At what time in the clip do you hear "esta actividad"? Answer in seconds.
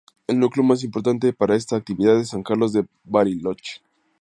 1.55-2.19